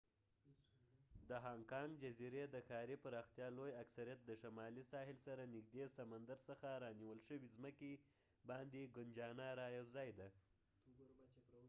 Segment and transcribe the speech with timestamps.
[1.29, 6.37] د هانګ کانګ جزیرې د ښاري پراختیا لوی اکثریت د شمالي ساحل سره نږدې سمندر
[6.49, 7.93] څخه رانیول شوې زمکې
[8.49, 10.27] باندې ګنجانه رایوځای ده